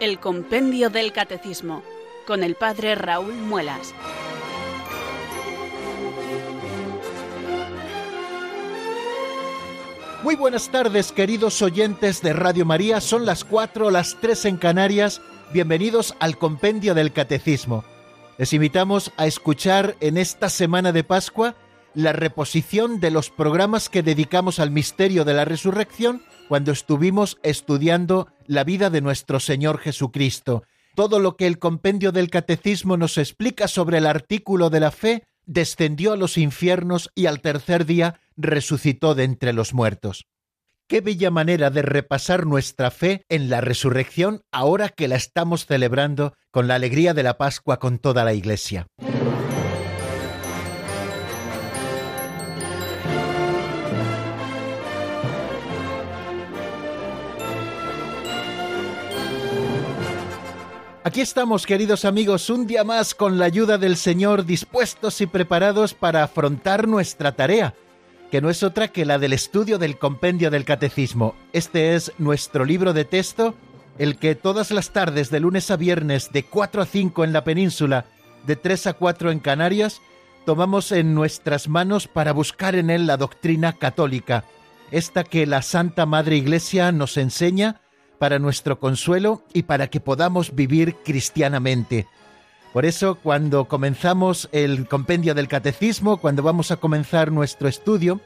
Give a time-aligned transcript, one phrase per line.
[0.00, 1.82] El Compendio del Catecismo,
[2.26, 3.92] con el Padre Raúl Muelas.
[10.22, 13.02] Muy buenas tardes, queridos oyentes de Radio María.
[13.02, 15.20] Son las 4, las 3 en Canarias.
[15.52, 17.84] Bienvenidos al Compendio del Catecismo.
[18.38, 21.56] Les invitamos a escuchar en esta semana de Pascua
[21.94, 28.28] la reposición de los programas que dedicamos al misterio de la resurrección cuando estuvimos estudiando
[28.46, 30.64] la vida de nuestro Señor Jesucristo.
[30.94, 35.24] Todo lo que el compendio del Catecismo nos explica sobre el artículo de la fe
[35.46, 40.26] descendió a los infiernos y al tercer día resucitó de entre los muertos.
[40.88, 46.34] Qué bella manera de repasar nuestra fe en la resurrección ahora que la estamos celebrando
[46.50, 48.88] con la alegría de la Pascua con toda la Iglesia.
[61.02, 65.94] Aquí estamos, queridos amigos, un día más con la ayuda del Señor, dispuestos y preparados
[65.94, 67.74] para afrontar nuestra tarea,
[68.30, 71.34] que no es otra que la del estudio del compendio del catecismo.
[71.54, 73.54] Este es nuestro libro de texto,
[73.96, 77.44] el que todas las tardes de lunes a viernes de 4 a 5 en la
[77.44, 78.04] península,
[78.46, 80.02] de 3 a 4 en Canarias,
[80.44, 84.44] tomamos en nuestras manos para buscar en él la doctrina católica,
[84.90, 87.80] esta que la Santa Madre Iglesia nos enseña,
[88.20, 92.06] para nuestro consuelo y para que podamos vivir cristianamente.
[92.74, 98.20] Por eso, cuando comenzamos el compendio del catecismo, cuando vamos a comenzar nuestro estudio,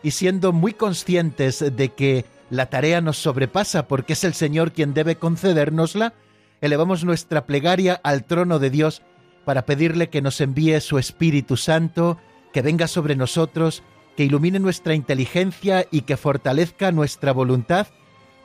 [0.00, 4.94] y siendo muy conscientes de que la tarea nos sobrepasa porque es el Señor quien
[4.94, 6.14] debe concedérnosla,
[6.60, 9.02] elevamos nuestra plegaria al trono de Dios
[9.44, 12.16] para pedirle que nos envíe su Espíritu Santo,
[12.52, 13.82] que venga sobre nosotros,
[14.16, 17.88] que ilumine nuestra inteligencia y que fortalezca nuestra voluntad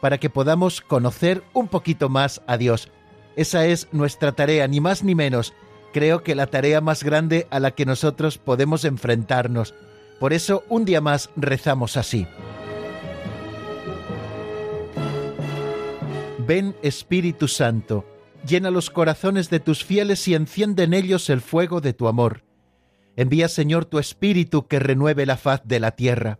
[0.01, 2.89] para que podamos conocer un poquito más a Dios.
[3.35, 5.53] Esa es nuestra tarea, ni más ni menos.
[5.93, 9.73] Creo que la tarea más grande a la que nosotros podemos enfrentarnos.
[10.19, 12.27] Por eso un día más rezamos así.
[16.39, 18.05] Ven Espíritu Santo,
[18.47, 22.43] llena los corazones de tus fieles y enciende en ellos el fuego de tu amor.
[23.17, 26.39] Envía Señor tu Espíritu que renueve la faz de la tierra.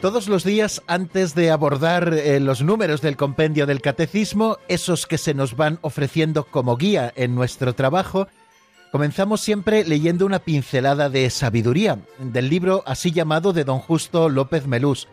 [0.00, 5.18] Todos los días, antes de abordar eh, los números del compendio del catecismo, esos que
[5.18, 8.28] se nos van ofreciendo como guía en nuestro trabajo,
[8.92, 14.68] comenzamos siempre leyendo una pincelada de sabiduría del libro así llamado de don Justo López
[14.68, 15.08] Melús.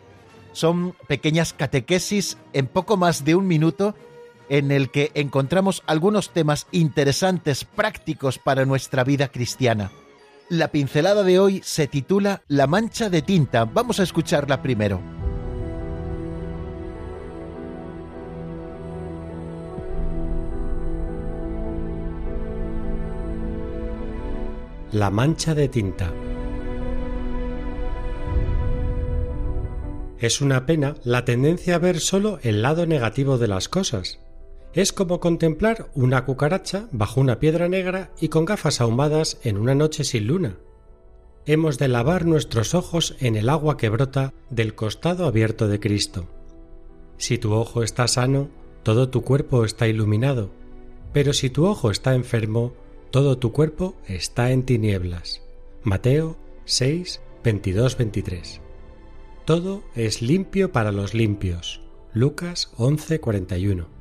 [0.52, 3.96] Son pequeñas catequesis en poco más de un minuto
[4.48, 9.90] en el que encontramos algunos temas interesantes, prácticos para nuestra vida cristiana.
[10.48, 13.64] La pincelada de hoy se titula La mancha de tinta.
[13.64, 15.00] Vamos a escucharla primero.
[24.92, 26.12] La mancha de tinta.
[30.20, 34.20] Es una pena la tendencia a ver solo el lado negativo de las cosas
[34.76, 39.74] es como contemplar una cucaracha bajo una piedra negra y con gafas ahumadas en una
[39.74, 40.58] noche sin luna.
[41.46, 46.28] Hemos de lavar nuestros ojos en el agua que brota del costado abierto de Cristo.
[47.16, 48.50] Si tu ojo está sano,
[48.82, 50.50] todo tu cuerpo está iluminado,
[51.14, 52.74] pero si tu ojo está enfermo,
[53.10, 55.40] todo tu cuerpo está en tinieblas.
[55.84, 56.36] Mateo
[56.66, 58.60] 6, 22, 23.
[59.46, 61.80] Todo es limpio para los limpios.
[62.12, 63.95] Lucas 11, 41.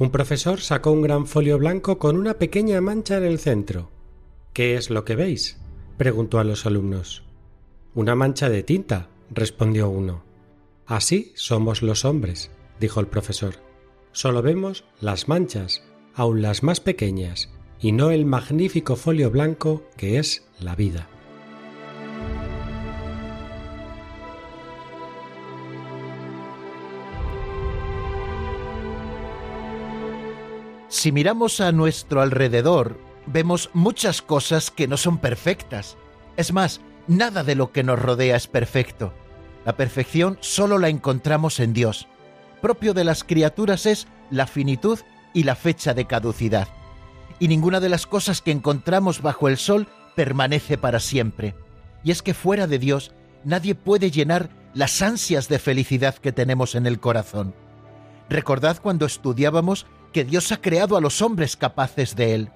[0.00, 3.90] Un profesor sacó un gran folio blanco con una pequeña mancha en el centro.
[4.54, 5.60] ¿Qué es lo que veis?
[5.98, 7.22] preguntó a los alumnos.
[7.94, 10.24] Una mancha de tinta, respondió uno.
[10.86, 12.50] Así somos los hombres,
[12.80, 13.56] dijo el profesor.
[14.12, 15.82] Solo vemos las manchas,
[16.14, 21.10] aun las más pequeñas, y no el magnífico folio blanco que es la vida.
[31.00, 35.96] Si miramos a nuestro alrededor, vemos muchas cosas que no son perfectas.
[36.36, 39.14] Es más, nada de lo que nos rodea es perfecto.
[39.64, 42.06] La perfección solo la encontramos en Dios.
[42.60, 44.98] Propio de las criaturas es la finitud
[45.32, 46.68] y la fecha de caducidad.
[47.38, 51.54] Y ninguna de las cosas que encontramos bajo el sol permanece para siempre.
[52.04, 56.74] Y es que fuera de Dios nadie puede llenar las ansias de felicidad que tenemos
[56.74, 57.54] en el corazón.
[58.28, 62.50] Recordad cuando estudiábamos que Dios ha creado a los hombres capaces de él.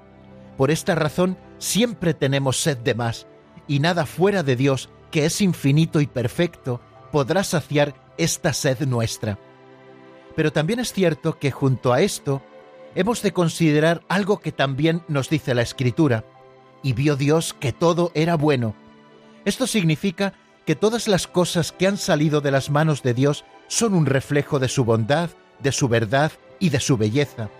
[0.56, 3.27] Por esta razón siempre tenemos sed de más,
[3.67, 6.81] y nada fuera de Dios, que es infinito y perfecto,
[7.12, 9.39] podrá saciar esta sed nuestra.
[10.37, 12.43] Pero también es cierto que junto a esto
[12.95, 16.25] hemos de considerar algo que también nos dice la Escritura,
[16.83, 18.75] y vio Dios que todo era bueno.
[19.45, 20.35] Esto significa
[20.67, 24.59] que todas las cosas que han salido de las manos de Dios son un reflejo
[24.59, 25.31] de su bondad,
[25.61, 26.33] de su verdad
[26.64, 27.50] y de su belleza.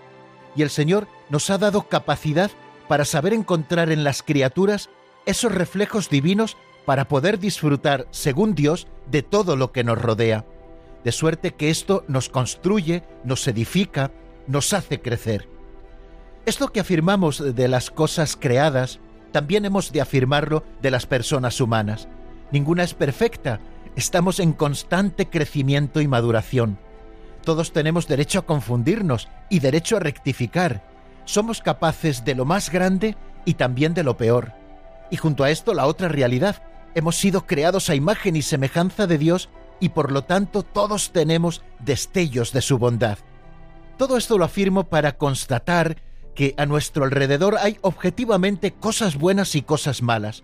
[0.55, 2.49] Y el Señor nos ha dado capacidad
[2.87, 4.89] para saber encontrar en las criaturas
[5.27, 10.43] esos reflejos divinos para poder disfrutar, según Dios, de todo lo que nos rodea.
[11.03, 14.09] De suerte que esto nos construye, nos edifica,
[14.47, 15.47] nos hace crecer.
[16.47, 18.99] Esto que afirmamos de las cosas creadas,
[19.31, 22.07] también hemos de afirmarlo de las personas humanas.
[22.51, 23.59] Ninguna es perfecta,
[23.95, 26.79] estamos en constante crecimiento y maduración.
[27.45, 30.83] Todos tenemos derecho a confundirnos y derecho a rectificar.
[31.25, 33.15] Somos capaces de lo más grande
[33.45, 34.51] y también de lo peor.
[35.11, 36.63] Y junto a esto la otra realidad.
[36.95, 39.49] Hemos sido creados a imagen y semejanza de Dios
[39.79, 43.19] y por lo tanto todos tenemos destellos de su bondad.
[43.97, 45.97] Todo esto lo afirmo para constatar
[46.33, 50.43] que a nuestro alrededor hay objetivamente cosas buenas y cosas malas.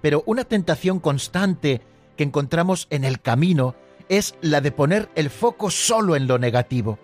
[0.00, 1.82] Pero una tentación constante
[2.16, 3.74] que encontramos en el camino
[4.10, 6.98] es la de poner el foco solo en lo negativo.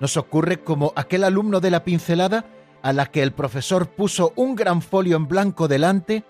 [0.00, 2.46] Nos ocurre como aquel alumno de la pincelada
[2.82, 6.24] a la que el profesor puso un gran folio en blanco delante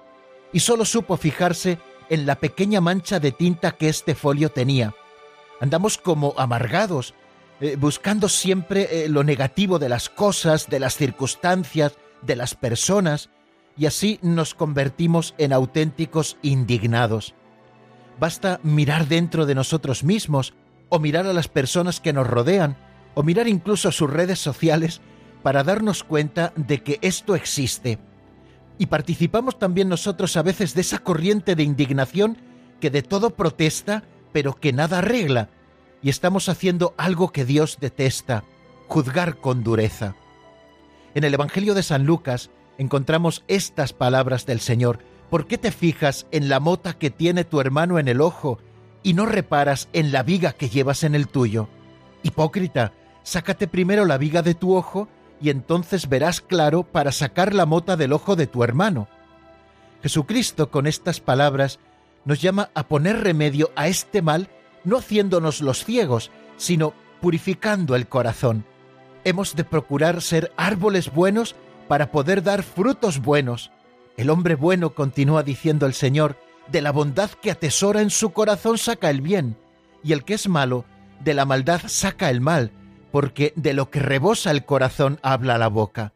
[0.53, 1.79] y solo supo fijarse
[2.11, 4.93] en la pequeña mancha de tinta que este folio tenía.
[5.61, 7.15] Andamos como amargados,
[7.61, 13.31] eh, buscando siempre eh, lo negativo de las cosas, de las circunstancias, de las personas,
[13.77, 17.35] y así nos convertimos en auténticos indignados.
[18.19, 20.55] Basta mirar dentro de nosotros mismos
[20.89, 22.77] o mirar a las personas que nos rodean
[23.15, 25.01] o mirar incluso sus redes sociales
[25.43, 27.99] para darnos cuenta de que esto existe.
[28.79, 32.39] Y participamos también nosotros a veces de esa corriente de indignación
[32.81, 35.49] que de todo protesta, pero que nada arregla,
[36.01, 38.45] y estamos haciendo algo que Dios detesta,
[38.87, 40.15] juzgar con dureza.
[41.15, 46.27] En el Evangelio de San Lucas encontramos estas palabras del Señor, ¿Por qué te fijas
[46.31, 48.59] en la mota que tiene tu hermano en el ojo
[49.03, 51.69] y no reparas en la viga que llevas en el tuyo?
[52.23, 52.93] Hipócrita,
[53.25, 55.07] sácate primero la viga de tu ojo
[55.41, 59.07] y entonces verás claro para sacar la mota del ojo de tu hermano.
[60.03, 61.79] Jesucristo con estas palabras
[62.25, 64.49] nos llama a poner remedio a este mal
[64.85, 68.65] no haciéndonos los ciegos, sino purificando el corazón.
[69.25, 71.55] Hemos de procurar ser árboles buenos
[71.87, 73.71] para poder dar frutos buenos
[74.19, 76.37] el hombre bueno, continúa diciendo el Señor,
[76.73, 79.57] de la bondad que atesora en su corazón saca el bien,
[80.03, 80.85] y el que es malo,
[81.21, 82.73] de la maldad saca el mal,
[83.13, 86.15] porque de lo que rebosa el corazón habla la boca.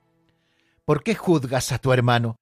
[0.84, 2.40] ¿Por qué juzgas a tu hermano?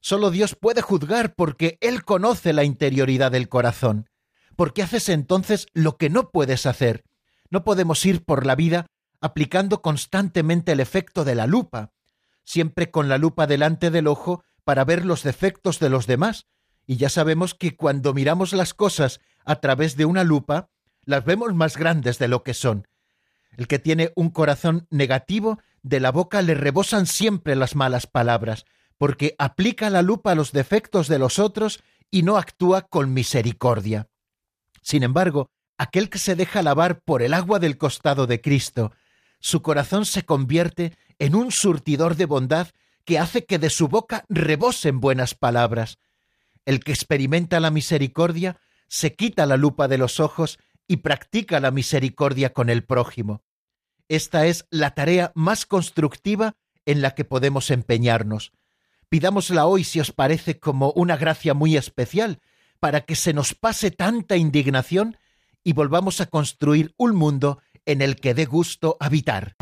[0.00, 4.08] Solo Dios puede juzgar porque Él conoce la interioridad del corazón.
[4.56, 7.04] ¿Por qué haces entonces lo que no puedes hacer?
[7.50, 8.86] No podemos ir por la vida
[9.20, 11.90] aplicando constantemente el efecto de la lupa,
[12.44, 16.46] siempre con la lupa delante del ojo para ver los defectos de los demás,
[16.86, 20.70] y ya sabemos que cuando miramos las cosas a través de una lupa,
[21.04, 22.86] las vemos más grandes de lo que son.
[23.56, 28.64] El que tiene un corazón negativo, de la boca le rebosan siempre las malas palabras,
[28.98, 34.08] porque aplica la lupa a los defectos de los otros y no actúa con misericordia.
[34.80, 38.92] Sin embargo, aquel que se deja lavar por el agua del costado de Cristo,
[39.40, 42.68] su corazón se convierte en un surtidor de bondad
[43.04, 45.98] que hace que de su boca rebosen buenas palabras.
[46.64, 51.70] El que experimenta la misericordia se quita la lupa de los ojos y practica la
[51.70, 53.42] misericordia con el prójimo.
[54.08, 56.54] Esta es la tarea más constructiva
[56.84, 58.52] en la que podemos empeñarnos.
[59.08, 62.40] Pidámosla hoy, si os parece, como una gracia muy especial,
[62.80, 65.16] para que se nos pase tanta indignación
[65.64, 69.56] y volvamos a construir un mundo en el que dé gusto habitar.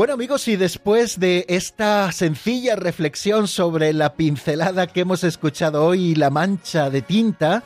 [0.00, 6.12] Bueno amigos, y después de esta sencilla reflexión sobre la pincelada que hemos escuchado hoy
[6.12, 7.64] y la mancha de tinta,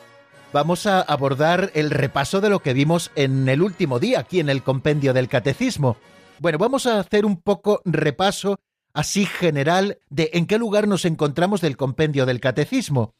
[0.51, 4.49] vamos a abordar el repaso de lo que vimos en el último día aquí en
[4.49, 5.95] el compendio del catecismo.
[6.39, 8.57] Bueno, vamos a hacer un poco repaso
[8.93, 13.15] así general de en qué lugar nos encontramos del compendio del catecismo.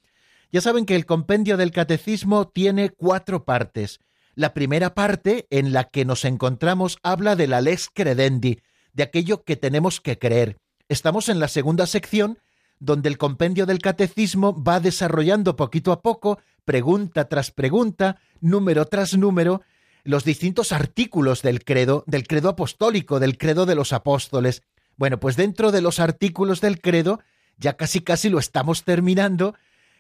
[0.51, 4.01] Ya saben que el compendio del catecismo tiene cuatro partes.
[4.34, 8.60] La primera parte, en la que nos encontramos, habla de la lex credendi,
[8.96, 10.58] de aquello que tenemos que creer.
[10.90, 12.40] Estamos en la segunda sección,
[12.80, 19.18] donde el compendio del catecismo va desarrollando poquito a poco, pregunta tras pregunta, número tras
[19.18, 19.62] número,
[20.04, 24.64] los distintos artículos del credo, del credo apostólico, del credo de los apóstoles.
[24.98, 27.20] Bueno, pues dentro de los artículos del credo,
[27.58, 29.56] ya casi casi lo estamos terminando,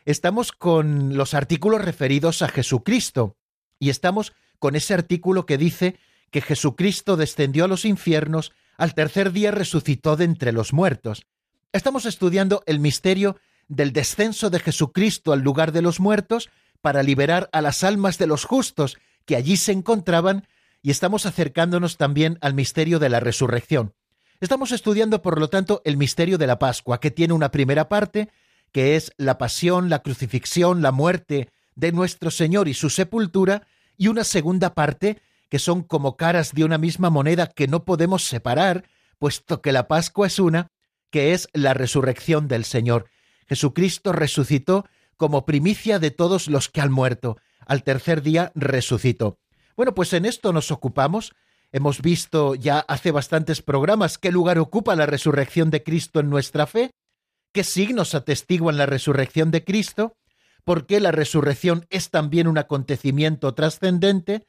[0.05, 3.35] estamos con los artículos referidos a Jesucristo
[3.79, 5.97] y estamos con ese artículo que dice
[6.31, 11.25] que Jesucristo descendió a los infiernos, al tercer día resucitó de entre los muertos.
[11.71, 16.49] Estamos estudiando el misterio del descenso de Jesucristo al lugar de los muertos
[16.81, 20.47] para liberar a las almas de los justos que allí se encontraban
[20.81, 23.93] y estamos acercándonos también al misterio de la resurrección.
[24.39, 28.29] Estamos estudiando, por lo tanto, el misterio de la Pascua, que tiene una primera parte,
[28.71, 33.65] que es la pasión, la crucifixión, la muerte de nuestro Señor y su sepultura,
[33.97, 35.21] y una segunda parte,
[35.55, 39.87] que son como caras de una misma moneda que no podemos separar, puesto que la
[39.87, 40.67] Pascua es una,
[41.11, 43.09] que es la resurrección del Señor.
[43.47, 44.85] Jesucristo resucitó
[45.15, 47.37] como primicia de todos los que han muerto.
[47.65, 49.39] Al tercer día resucitó.
[49.77, 51.31] Bueno, pues en esto nos ocupamos.
[51.71, 56.67] Hemos visto ya hace bastantes programas qué lugar ocupa la resurrección de Cristo en nuestra
[56.67, 56.91] fe,
[57.53, 60.17] qué signos atestiguan la resurrección de Cristo,
[60.65, 64.45] por qué la resurrección es también un acontecimiento trascendente,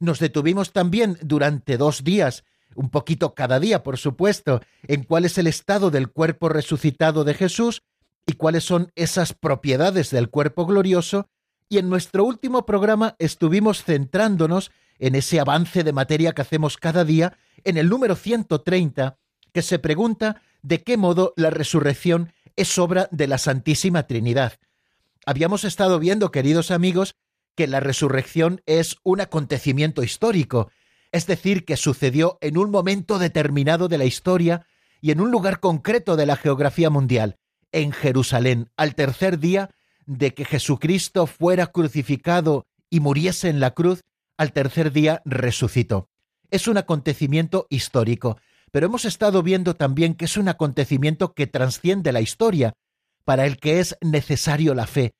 [0.00, 5.38] nos detuvimos también durante dos días, un poquito cada día, por supuesto, en cuál es
[5.38, 7.82] el estado del cuerpo resucitado de Jesús
[8.26, 11.28] y cuáles son esas propiedades del cuerpo glorioso,
[11.68, 17.04] y en nuestro último programa estuvimos centrándonos en ese avance de materia que hacemos cada
[17.04, 19.18] día, en el número 130,
[19.52, 24.54] que se pregunta de qué modo la resurrección es obra de la Santísima Trinidad.
[25.24, 27.16] Habíamos estado viendo, queridos amigos,
[27.56, 30.70] que la resurrección es un acontecimiento histórico,
[31.10, 34.66] es decir, que sucedió en un momento determinado de la historia
[35.00, 37.38] y en un lugar concreto de la geografía mundial,
[37.72, 39.70] en Jerusalén, al tercer día
[40.06, 44.02] de que Jesucristo fuera crucificado y muriese en la cruz,
[44.36, 46.08] al tercer día resucitó.
[46.50, 48.38] Es un acontecimiento histórico,
[48.70, 52.74] pero hemos estado viendo también que es un acontecimiento que trasciende la historia,
[53.24, 55.14] para el que es necesario la fe,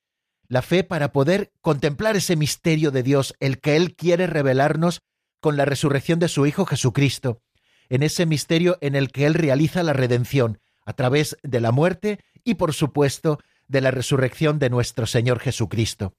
[0.47, 5.01] la fe para poder contemplar ese misterio de Dios, el que Él quiere revelarnos
[5.39, 7.41] con la resurrección de su Hijo Jesucristo,
[7.89, 12.19] en ese misterio en el que Él realiza la redención a través de la muerte
[12.43, 16.13] y, por supuesto, de la resurrección de nuestro Señor Jesucristo.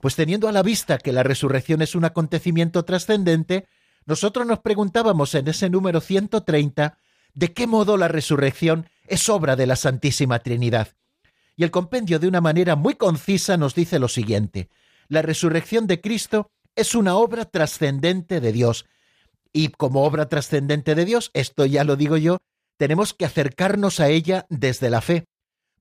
[0.00, 3.66] Pues teniendo a la vista que la resurrección es un acontecimiento trascendente,
[4.06, 6.98] nosotros nos preguntábamos en ese número 130
[7.34, 10.88] de qué modo la resurrección es obra de la Santísima Trinidad.
[11.58, 14.70] Y el compendio de una manera muy concisa nos dice lo siguiente.
[15.08, 18.86] La resurrección de Cristo es una obra trascendente de Dios.
[19.52, 22.38] Y como obra trascendente de Dios, esto ya lo digo yo,
[22.76, 25.24] tenemos que acercarnos a ella desde la fe.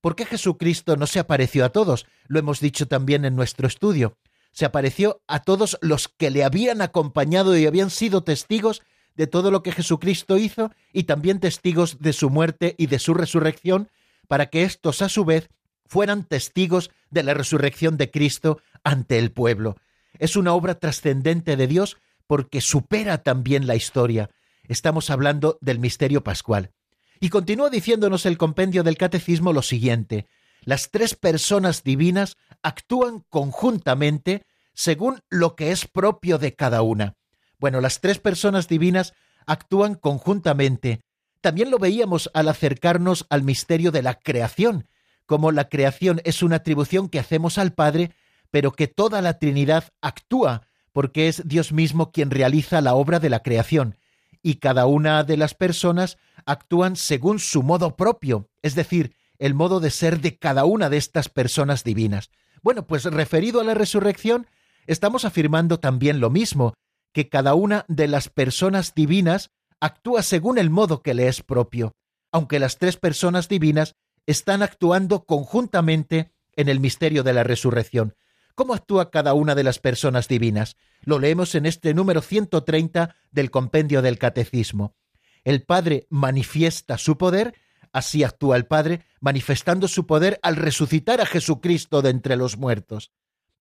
[0.01, 4.17] Porque Jesucristo no se apareció a todos, lo hemos dicho también en nuestro estudio.
[4.51, 8.81] Se apareció a todos los que le habían acompañado y habían sido testigos
[9.13, 13.13] de todo lo que Jesucristo hizo y también testigos de su muerte y de su
[13.13, 13.91] resurrección,
[14.27, 15.49] para que éstos a su vez
[15.87, 19.77] fueran testigos de la resurrección de Cristo ante el pueblo.
[20.19, 24.29] Es una obra trascendente de Dios porque supera también la historia.
[24.67, 26.71] Estamos hablando del misterio pascual.
[27.19, 30.27] Y continúa diciéndonos el compendio del catecismo lo siguiente.
[30.61, 37.15] Las tres personas divinas actúan conjuntamente según lo que es propio de cada una.
[37.59, 39.13] Bueno, las tres personas divinas
[39.47, 41.01] actúan conjuntamente.
[41.41, 44.87] También lo veíamos al acercarnos al misterio de la creación,
[45.27, 48.11] como la creación es una atribución que hacemos al Padre,
[48.49, 53.29] pero que toda la Trinidad actúa, porque es Dios mismo quien realiza la obra de
[53.29, 53.97] la creación,
[54.41, 59.79] y cada una de las personas actúan según su modo propio, es decir, el modo
[59.79, 62.31] de ser de cada una de estas personas divinas.
[62.63, 64.47] Bueno, pues referido a la resurrección,
[64.87, 66.73] estamos afirmando también lo mismo,
[67.13, 71.91] que cada una de las personas divinas actúa según el modo que le es propio,
[72.31, 73.95] aunque las tres personas divinas
[74.27, 78.15] están actuando conjuntamente en el misterio de la resurrección.
[78.53, 80.75] ¿Cómo actúa cada una de las personas divinas?
[81.01, 84.95] Lo leemos en este número 130 del compendio del Catecismo.
[85.43, 87.53] el Padre manifiesta su poder,
[87.93, 93.13] así actúa el Padre, manifestando su poder al resucitar a Jesucristo de entre los muertos.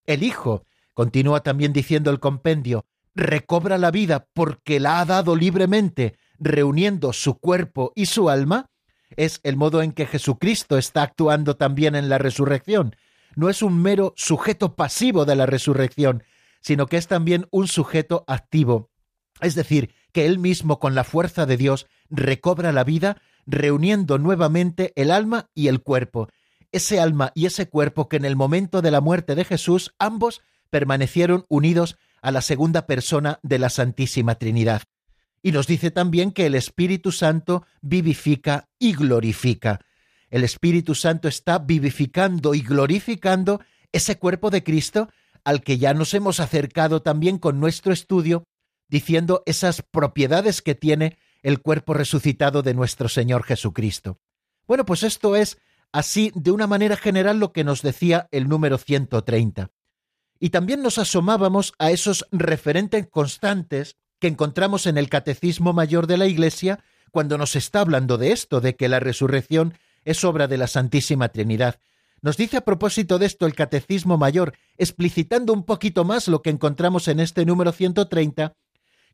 [0.04, 6.16] El Hijo, continúa también diciendo el compendio, recobra la vida porque la ha dado libremente,
[6.38, 8.70] reuniendo su cuerpo y su alma,
[9.16, 12.96] es el modo en que Jesucristo está actuando también en la resurrección.
[13.34, 16.24] No es un mero sujeto pasivo de la resurrección,
[16.60, 18.90] sino que es también un sujeto activo.
[19.40, 24.92] Es decir, que él mismo con la fuerza de Dios recobra la vida, reuniendo nuevamente
[24.96, 26.28] el alma y el cuerpo.
[26.72, 30.42] Ese alma y ese cuerpo que en el momento de la muerte de Jesús ambos
[30.70, 34.82] permanecieron unidos a la segunda persona de la Santísima Trinidad.
[35.42, 39.80] Y nos dice también que el Espíritu Santo vivifica y glorifica.
[40.30, 43.60] El Espíritu Santo está vivificando y glorificando
[43.92, 45.08] ese cuerpo de Cristo
[45.44, 48.44] al que ya nos hemos acercado también con nuestro estudio,
[48.88, 54.18] diciendo esas propiedades que tiene el cuerpo resucitado de nuestro Señor Jesucristo.
[54.66, 55.58] Bueno, pues esto es
[55.92, 59.70] así de una manera general lo que nos decía el número 130.
[60.40, 66.16] Y también nos asomábamos a esos referentes constantes que encontramos en el Catecismo Mayor de
[66.16, 66.80] la Iglesia
[67.10, 71.28] cuando nos está hablando de esto, de que la resurrección es obra de la Santísima
[71.28, 71.78] Trinidad.
[72.22, 76.50] Nos dice a propósito de esto el Catecismo Mayor, explicitando un poquito más lo que
[76.50, 78.54] encontramos en este número 130,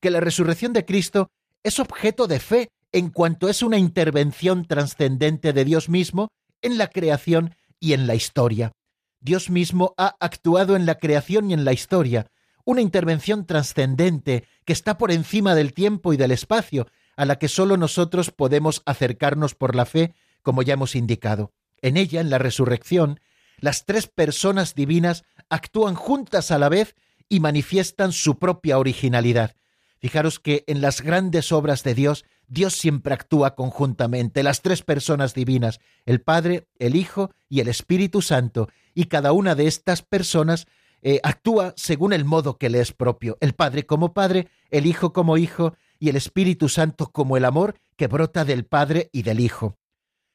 [0.00, 1.30] que la resurrección de Cristo
[1.62, 6.28] es objeto de fe en cuanto es una intervención trascendente de Dios mismo
[6.60, 8.72] en la creación y en la historia.
[9.20, 12.26] Dios mismo ha actuado en la creación y en la historia,
[12.64, 17.48] una intervención trascendente que está por encima del tiempo y del espacio, a la que
[17.48, 21.52] sólo nosotros podemos acercarnos por la fe, como ya hemos indicado.
[21.80, 23.20] En ella, en la resurrección,
[23.58, 26.94] las tres personas divinas actúan juntas a la vez
[27.28, 29.54] y manifiestan su propia originalidad.
[29.98, 35.32] Fijaros que en las grandes obras de Dios, Dios siempre actúa conjuntamente, las tres personas
[35.32, 40.66] divinas, el Padre, el Hijo y el Espíritu Santo, y cada una de estas personas
[41.02, 45.12] eh, actúa según el modo que le es propio, el Padre como Padre, el Hijo
[45.12, 49.40] como Hijo y el Espíritu Santo como el amor que brota del Padre y del
[49.40, 49.76] Hijo.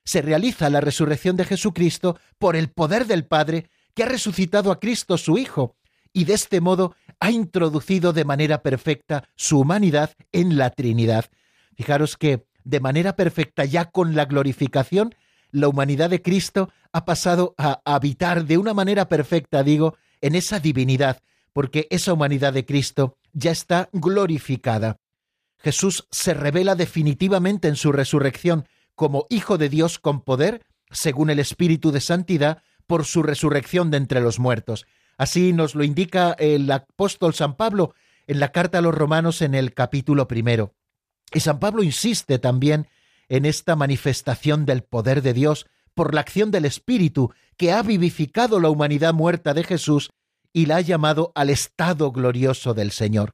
[0.04, 4.80] Se realiza la resurrección de Jesucristo por el poder del Padre que ha resucitado a
[4.80, 5.76] Cristo su Hijo,
[6.14, 11.26] y de este modo ha introducido de manera perfecta su humanidad en la Trinidad.
[11.76, 15.16] Fijaros que de manera perfecta ya con la glorificación,
[15.52, 20.60] la humanidad de Cristo ha pasado a habitar de una manera perfecta, digo, en esa
[20.60, 21.22] divinidad,
[21.54, 25.00] porque esa humanidad de Cristo ya está glorificada.
[25.60, 31.40] Jesús se revela definitivamente en su resurrección como Hijo de Dios con poder, según el
[31.40, 34.86] Espíritu de Santidad, por su resurrección de entre los muertos.
[35.18, 37.94] Así nos lo indica el apóstol San Pablo
[38.28, 40.74] en la carta a los romanos en el capítulo primero.
[41.34, 42.88] Y San Pablo insiste también
[43.30, 45.68] en esta manifestación del poder de Dios
[45.98, 50.12] por la acción del Espíritu que ha vivificado la humanidad muerta de Jesús
[50.54, 53.34] y la ha llamado al estado glorioso del Señor.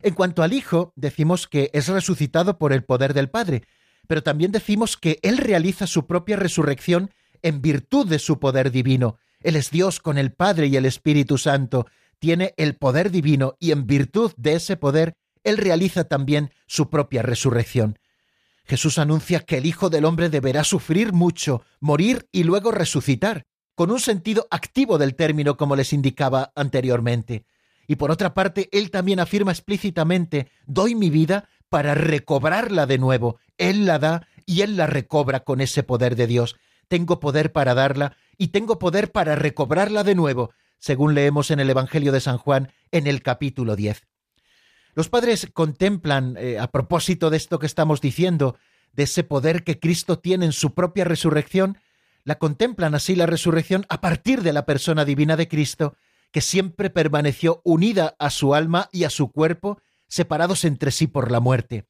[0.00, 3.62] En cuanto al Hijo, decimos que es resucitado por el poder del Padre,
[4.06, 9.18] pero también decimos que Él realiza su propia resurrección en virtud de su poder divino.
[9.40, 11.86] Él es Dios con el Padre y el Espíritu Santo,
[12.18, 17.22] tiene el poder divino y en virtud de ese poder, Él realiza también su propia
[17.22, 17.98] resurrección.
[18.68, 23.90] Jesús anuncia que el Hijo del Hombre deberá sufrir mucho, morir y luego resucitar, con
[23.90, 27.46] un sentido activo del término como les indicaba anteriormente.
[27.86, 33.38] Y por otra parte, Él también afirma explícitamente, doy mi vida para recobrarla de nuevo.
[33.56, 36.56] Él la da y Él la recobra con ese poder de Dios.
[36.88, 41.70] Tengo poder para darla y tengo poder para recobrarla de nuevo, según leemos en el
[41.70, 44.02] Evangelio de San Juan en el capítulo 10.
[44.98, 48.56] Los padres contemplan, eh, a propósito de esto que estamos diciendo,
[48.92, 51.78] de ese poder que Cristo tiene en su propia resurrección,
[52.24, 55.94] la contemplan así la resurrección a partir de la persona divina de Cristo,
[56.32, 61.30] que siempre permaneció unida a su alma y a su cuerpo, separados entre sí por
[61.30, 61.86] la muerte.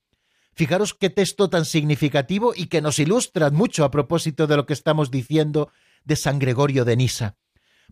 [0.55, 4.75] Fijaros qué texto tan significativo y que nos ilustra mucho a propósito de lo que
[4.75, 5.71] estamos diciendo
[6.05, 7.37] de San Gregorio de Nisa.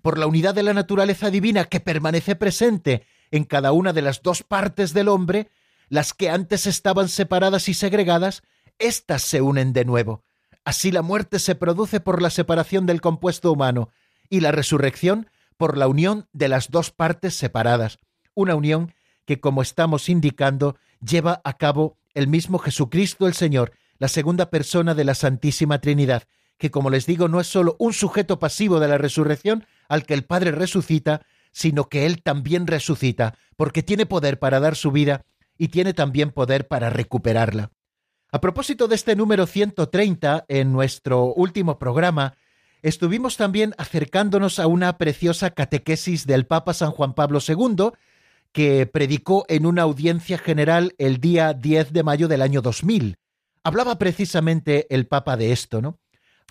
[0.02, 4.22] Por la unidad de la naturaleza divina que permanece presente en cada una de las
[4.22, 5.50] dos partes del hombre,
[5.88, 8.42] las que antes estaban separadas y segregadas,
[8.78, 10.22] éstas se unen de nuevo.
[10.64, 13.90] Así la muerte se produce por la separación del compuesto humano
[14.28, 17.98] y la resurrección por la unión de las dos partes separadas,
[18.34, 18.92] una unión
[19.24, 24.94] que, como estamos indicando, lleva a cabo el mismo Jesucristo el Señor, la segunda persona
[24.94, 26.24] de la Santísima Trinidad,
[26.58, 30.14] que, como les digo, no es sólo un sujeto pasivo de la resurrección al que
[30.14, 31.26] el Padre resucita,
[31.56, 35.24] sino que Él también resucita, porque tiene poder para dar su vida
[35.56, 37.70] y tiene también poder para recuperarla.
[38.30, 42.34] A propósito de este número 130, en nuestro último programa,
[42.82, 47.92] estuvimos también acercándonos a una preciosa catequesis del Papa San Juan Pablo II,
[48.52, 53.16] que predicó en una audiencia general el día 10 de mayo del año 2000.
[53.64, 55.98] Hablaba precisamente el Papa de esto, ¿no?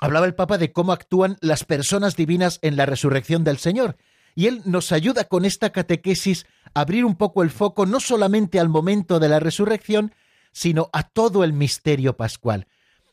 [0.02, 3.98] Hablaba el Papa de cómo actúan las personas divinas en la resurrección del Señor.
[4.36, 8.60] Y él nos ayuda con esta catequesis a abrir un poco el foco no solamente
[8.60, 10.14] al momento de la resurrección,
[10.52, 12.68] sino a todo el misterio pascual.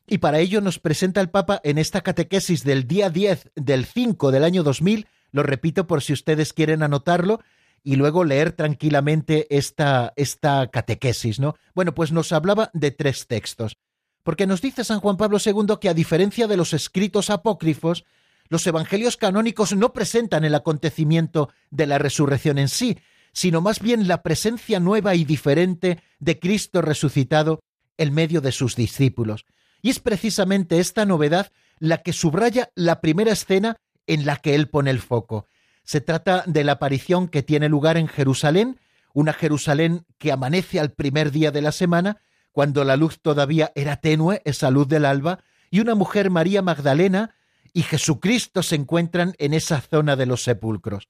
[0.07, 4.33] Y para ello nos presenta el Papa en esta catequesis del día 10 del 5
[4.33, 7.41] del año 2000, lo repito por si ustedes quieren anotarlo,
[7.85, 11.57] y luego leer tranquilamente esta, esta catequesis, ¿no?
[11.75, 13.77] Bueno, pues nos hablaba de tres textos.
[14.23, 18.05] Porque nos dice San Juan Pablo II que a diferencia de los escritos apócrifos,
[18.53, 22.99] los evangelios canónicos no presentan el acontecimiento de la resurrección en sí,
[23.33, 27.61] sino más bien la presencia nueva y diferente de Cristo resucitado
[27.97, 29.47] en medio de sus discípulos.
[29.81, 34.69] Y es precisamente esta novedad la que subraya la primera escena en la que él
[34.69, 35.47] pone el foco.
[35.83, 38.79] Se trata de la aparición que tiene lugar en Jerusalén,
[39.15, 42.21] una Jerusalén que amanece al primer día de la semana,
[42.53, 45.39] cuando la luz todavía era tenue, esa luz del alba,
[45.71, 47.35] y una mujer María Magdalena
[47.73, 51.09] y Jesucristo se encuentran en esa zona de los sepulcros.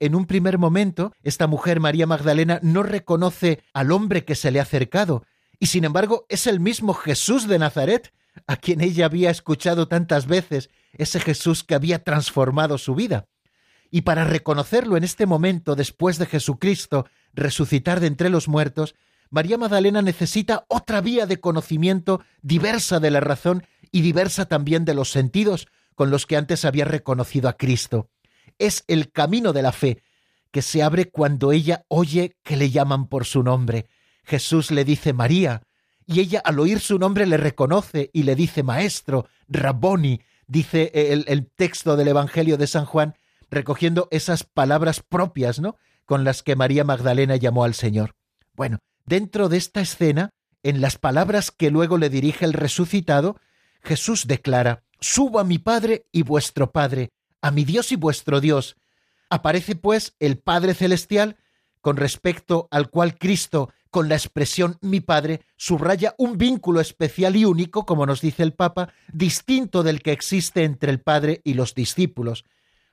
[0.00, 4.60] En un primer momento, esta mujer María Magdalena no reconoce al hombre que se le
[4.60, 5.24] ha acercado,
[5.58, 8.12] y sin embargo es el mismo Jesús de Nazaret,
[8.46, 13.26] a quien ella había escuchado tantas veces, ese Jesús que había transformado su vida
[13.90, 18.94] y para reconocerlo en este momento después de Jesucristo resucitar de entre los muertos,
[19.30, 24.94] María Magdalena necesita otra vía de conocimiento diversa de la razón y diversa también de
[24.94, 28.08] los sentidos con los que antes había reconocido a Cristo.
[28.56, 30.00] Es el camino de la fe
[30.52, 33.88] que se abre cuando ella oye que le llaman por su nombre.
[34.22, 35.64] Jesús le dice María,
[36.06, 41.24] y ella al oír su nombre le reconoce y le dice Maestro, Rabboni, dice el,
[41.26, 43.16] el texto del Evangelio de San Juan,
[43.50, 45.78] recogiendo esas palabras propias, ¿no?
[46.06, 48.14] con las que María Magdalena llamó al Señor.
[48.54, 50.30] Bueno, dentro de esta escena,
[50.62, 53.40] en las palabras que luego le dirige el resucitado,
[53.82, 58.76] Jesús declara, Subo a mi Padre y vuestro Padre, a mi Dios y vuestro Dios.
[59.30, 61.36] Aparece pues el Padre Celestial,
[61.80, 67.44] con respecto al cual Cristo, con la expresión mi Padre, subraya un vínculo especial y
[67.44, 71.74] único, como nos dice el Papa, distinto del que existe entre el Padre y los
[71.74, 72.44] discípulos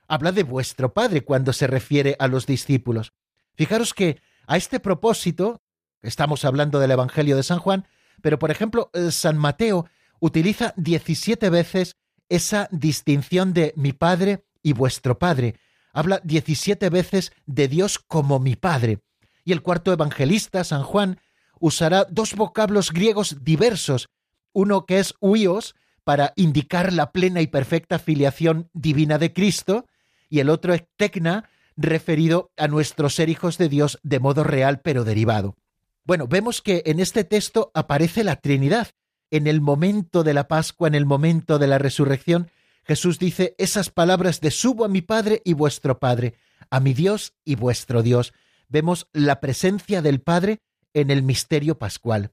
[0.08, 3.12] habla de vuestro Padre cuando se refiere a los discípulos.
[3.54, 5.62] Fijaros que a este propósito,
[6.02, 7.86] estamos hablando del Evangelio de San Juan,
[8.22, 9.86] pero por ejemplo, eh, San Mateo
[10.20, 11.96] utiliza 17 veces
[12.28, 15.56] esa distinción de mi Padre y vuestro Padre.
[15.92, 19.00] Habla 17 veces de Dios como mi Padre.
[19.44, 21.20] Y el cuarto evangelista, San Juan,
[21.60, 24.08] usará dos vocablos griegos diversos,
[24.52, 25.74] uno que es huios,
[26.04, 29.86] para indicar la plena y perfecta filiación divina de Cristo,
[30.28, 34.80] y el otro es tecna, referido a nuestro ser hijos de Dios de modo real
[34.80, 35.56] pero derivado.
[36.04, 38.88] Bueno, vemos que en este texto aparece la Trinidad.
[39.30, 42.50] En el momento de la Pascua, en el momento de la resurrección,
[42.84, 46.34] Jesús dice esas palabras de subo a mi Padre y vuestro Padre,
[46.70, 48.32] a mi Dios y vuestro Dios.
[48.68, 50.60] Vemos la presencia del Padre
[50.94, 52.32] en el misterio pascual.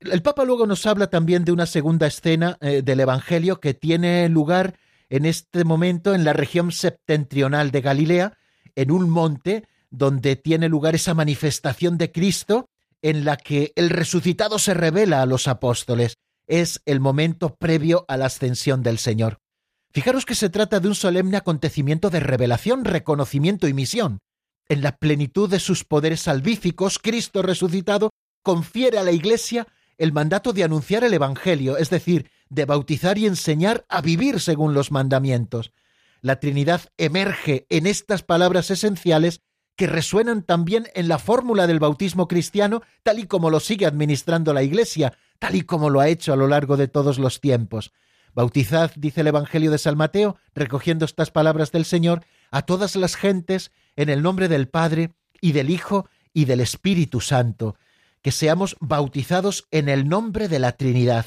[0.00, 4.28] El Papa luego nos habla también de una segunda escena eh, del Evangelio que tiene
[4.28, 4.78] lugar
[5.10, 8.38] en este momento en la región septentrional de Galilea,
[8.76, 12.68] en un monte donde tiene lugar esa manifestación de Cristo
[13.02, 16.14] en la que el resucitado se revela a los apóstoles.
[16.46, 19.38] Es el momento previo a la ascensión del Señor.
[19.90, 24.20] Fijaros que se trata de un solemne acontecimiento de revelación, reconocimiento y misión.
[24.68, 28.10] En la plenitud de sus poderes salvíficos, Cristo resucitado
[28.42, 33.26] confiere a la Iglesia el mandato de anunciar el Evangelio, es decir, de bautizar y
[33.26, 35.72] enseñar a vivir según los mandamientos.
[36.20, 39.40] La Trinidad emerge en estas palabras esenciales
[39.78, 44.52] que resuenan también en la fórmula del bautismo cristiano, tal y como lo sigue administrando
[44.52, 47.92] la Iglesia, tal y como lo ha hecho a lo largo de todos los tiempos.
[48.34, 53.14] Bautizad, dice el Evangelio de San Mateo, recogiendo estas palabras del Señor, a todas las
[53.14, 57.76] gentes en el nombre del Padre y del Hijo y del Espíritu Santo,
[58.20, 61.26] que seamos bautizados en el nombre de la Trinidad.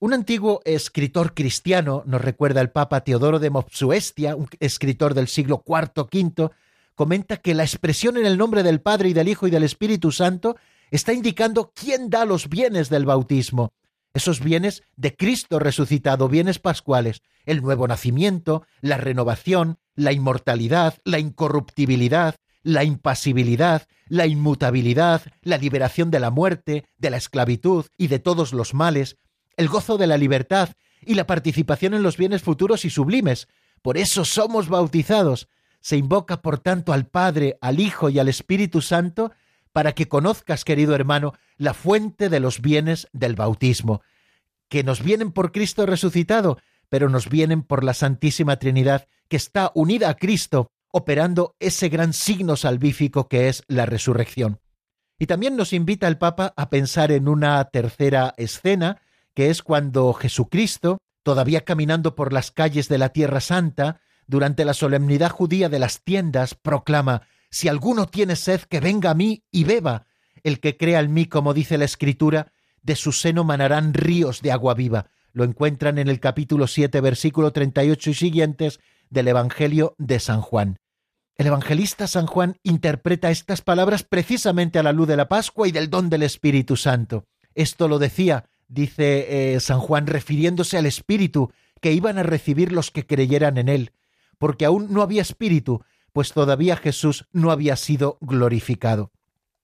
[0.00, 5.62] Un antiguo escritor cristiano, nos recuerda el Papa Teodoro de Mopsuestia, un escritor del siglo
[5.64, 6.50] IV V,
[6.94, 10.12] comenta que la expresión en el nombre del Padre y del Hijo y del Espíritu
[10.12, 10.56] Santo
[10.90, 13.72] está indicando quién da los bienes del bautismo.
[14.12, 21.18] Esos bienes de Cristo resucitado, bienes pascuales, el nuevo nacimiento, la renovación, la inmortalidad, la
[21.18, 28.20] incorruptibilidad, la impasibilidad, la inmutabilidad, la liberación de la muerte, de la esclavitud y de
[28.20, 29.16] todos los males,
[29.56, 30.70] el gozo de la libertad
[31.04, 33.48] y la participación en los bienes futuros y sublimes.
[33.82, 35.48] Por eso somos bautizados.
[35.84, 39.32] Se invoca, por tanto, al Padre, al Hijo y al Espíritu Santo
[39.70, 44.00] para que conozcas, querido hermano, la fuente de los bienes del bautismo,
[44.70, 46.56] que nos vienen por Cristo resucitado,
[46.88, 52.14] pero nos vienen por la Santísima Trinidad, que está unida a Cristo, operando ese gran
[52.14, 54.60] signo salvífico que es la resurrección.
[55.18, 59.02] Y también nos invita el Papa a pensar en una tercera escena,
[59.34, 64.74] que es cuando Jesucristo, todavía caminando por las calles de la Tierra Santa, durante la
[64.74, 69.64] solemnidad judía de las tiendas, proclama Si alguno tiene sed, que venga a mí y
[69.64, 70.06] beba.
[70.42, 74.52] El que crea en mí, como dice la Escritura, de su seno manarán ríos de
[74.52, 75.06] agua viva.
[75.32, 80.78] Lo encuentran en el capítulo 7, versículo 38 y siguientes del Evangelio de San Juan.
[81.36, 85.72] El evangelista San Juan interpreta estas palabras precisamente a la luz de la Pascua y
[85.72, 87.26] del don del Espíritu Santo.
[87.56, 92.92] Esto lo decía, dice eh, San Juan, refiriéndose al Espíritu que iban a recibir los
[92.92, 93.92] que creyeran en él,
[94.38, 99.10] porque aún no había Espíritu, pues todavía Jesús no había sido glorificado.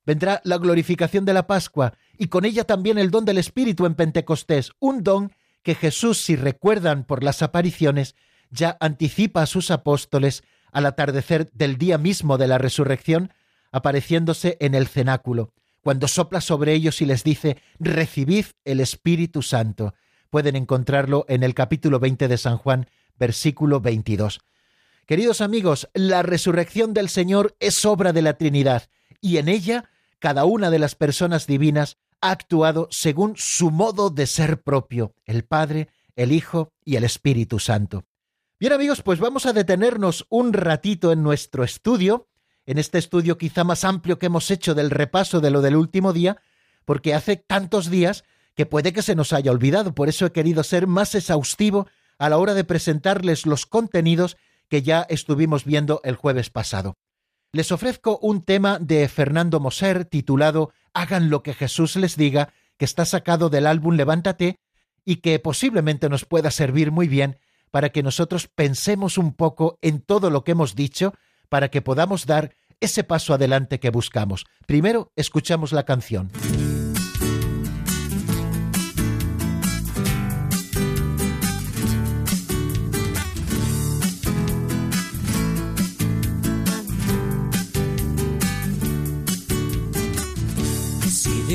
[0.05, 3.95] Vendrá la glorificación de la Pascua y con ella también el don del Espíritu en
[3.95, 8.17] Pentecostés, un don que Jesús, si recuerdan por las apariciones,
[8.51, 13.33] ya anticipa a sus apóstoles al atardecer del día mismo de la resurrección,
[13.73, 15.53] apareciéndose en el cenáculo,
[15.83, 19.95] cuando sopla sobre ellos y les dice, recibid el Espíritu Santo.
[20.29, 24.41] Pueden encontrarlo en el capítulo 20 de San Juan, versículo 22.
[25.07, 28.89] Queridos amigos, la resurrección del Señor es obra de la Trinidad,
[29.21, 34.27] y en ella cada una de las personas divinas ha actuado según su modo de
[34.27, 38.05] ser propio, el Padre, el Hijo y el Espíritu Santo.
[38.61, 42.29] Bien amigos, pues vamos a detenernos un ratito en nuestro estudio,
[42.67, 46.13] en este estudio quizá más amplio que hemos hecho del repaso de lo del último
[46.13, 46.37] día,
[46.85, 50.63] porque hace tantos días que puede que se nos haya olvidado, por eso he querido
[50.63, 54.37] ser más exhaustivo a la hora de presentarles los contenidos
[54.71, 56.97] que ya estuvimos viendo el jueves pasado.
[57.53, 62.85] Les ofrezco un tema de Fernando Moser titulado Hagan lo que Jesús les diga, que
[62.85, 64.61] está sacado del álbum Levántate
[65.05, 67.39] y que posiblemente nos pueda servir muy bien
[67.71, 71.13] para que nosotros pensemos un poco en todo lo que hemos dicho,
[71.49, 74.47] para que podamos dar ese paso adelante que buscamos.
[74.67, 76.31] Primero, escuchamos la canción.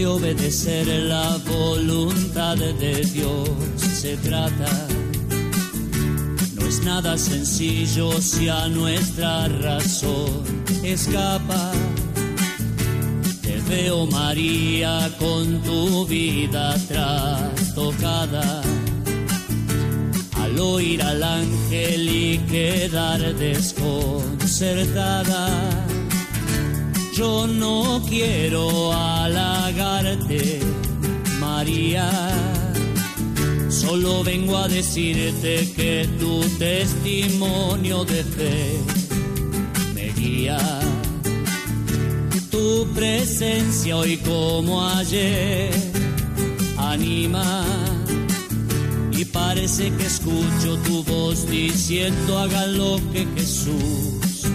[0.06, 4.88] De obedecer la voluntad de Dios se trata,
[6.68, 10.44] es nada sencillo si a nuestra razón
[10.84, 11.72] escapa.
[13.42, 18.62] Te veo María con tu vida trastocada.
[20.40, 25.95] Al oír al ángel y quedar desconcertada.
[27.16, 30.60] Yo no quiero halagarte,
[31.40, 32.10] María
[33.70, 38.80] Solo vengo a decirte que tu testimonio de fe
[39.94, 40.58] me guía.
[42.50, 45.72] Tu presencia hoy como ayer
[46.78, 47.66] anima.
[49.12, 54.48] Y parece que escucho tu voz diciendo hagan lo que Jesús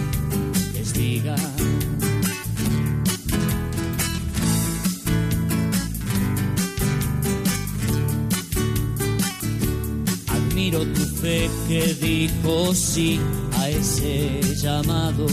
[0.73, 1.35] les diga.
[11.21, 13.19] Fe que dijo sí
[13.59, 15.25] a ese llamado.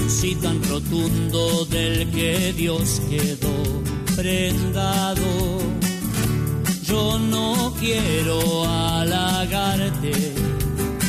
[0.00, 3.56] Un sí tan rotundo del que Dios quedó
[4.14, 5.24] prendado.
[6.84, 10.12] Yo no quiero halagarte,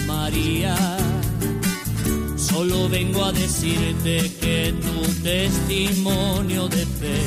[0.08, 0.76] María.
[2.38, 7.19] Solo vengo a decirte que tu testimonio de fe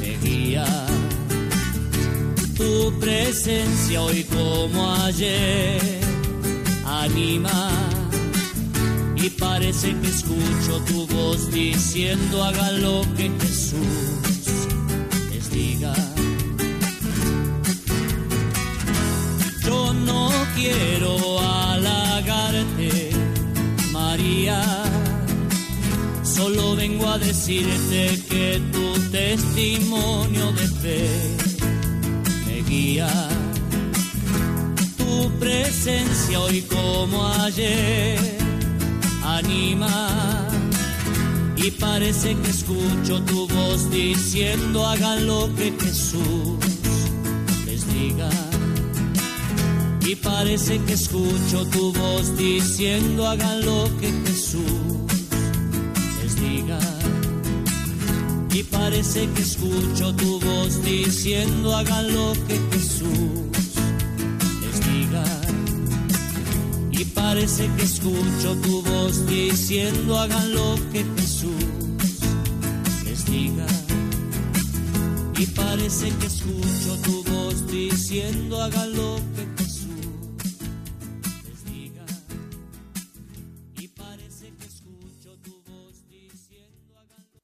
[0.00, 0.85] me guía
[3.06, 5.80] presencia hoy como ayer
[6.84, 7.70] anima
[9.14, 14.40] y parece que escucho tu voz diciendo haga lo que Jesús
[15.30, 15.94] les diga.
[19.64, 23.10] Yo no quiero halagarte,
[23.92, 24.60] María,
[26.24, 31.55] solo vengo a decirte que tu testimonio de fe
[34.96, 38.18] tu presencia hoy como ayer
[39.24, 40.46] anima.
[41.56, 46.58] Y parece que escucho tu voz diciendo hagan lo que Jesús
[47.64, 48.30] les diga.
[50.02, 54.62] Y parece que escucho tu voz diciendo hagan lo que Jesús
[56.22, 57.05] les diga.
[58.56, 63.52] Y parece que escucho tu voz diciendo hagan lo que Jesús
[64.62, 65.24] les diga.
[66.90, 71.66] Y parece que escucho tu voz diciendo hagan lo que Jesús
[73.04, 73.66] les diga.
[75.38, 79.55] Y parece que escucho tu voz diciendo hagan lo que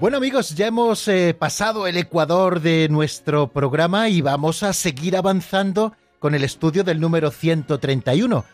[0.00, 5.16] Bueno amigos, ya hemos eh, pasado el ecuador de nuestro programa y vamos a seguir
[5.16, 8.44] avanzando con el estudio del número 131,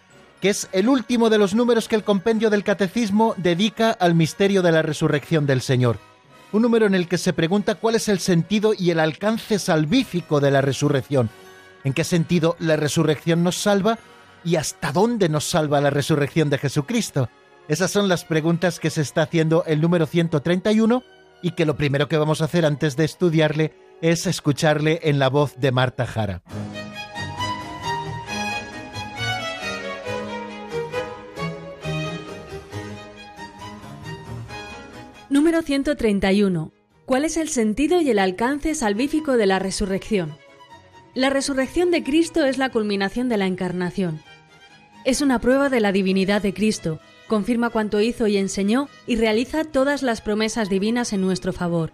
[0.40, 4.62] que es el último de los números que el compendio del catecismo dedica al misterio
[4.62, 5.98] de la resurrección del Señor.
[6.50, 10.40] Un número en el que se pregunta cuál es el sentido y el alcance salvífico
[10.40, 11.28] de la resurrección.
[11.84, 13.98] ¿En qué sentido la resurrección nos salva
[14.46, 17.28] y hasta dónde nos salva la resurrección de Jesucristo?
[17.68, 21.02] Esas son las preguntas que se está haciendo el número 131
[21.44, 25.28] y que lo primero que vamos a hacer antes de estudiarle es escucharle en la
[25.28, 26.42] voz de Marta Jara.
[35.28, 36.72] Número 131.
[37.04, 40.38] ¿Cuál es el sentido y el alcance salvífico de la resurrección?
[41.12, 44.22] La resurrección de Cristo es la culminación de la encarnación.
[45.04, 49.64] Es una prueba de la divinidad de Cristo, confirma cuanto hizo y enseñó y realiza
[49.64, 51.92] todas las promesas divinas en nuestro favor.